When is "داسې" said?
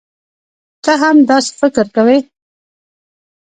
1.29-1.51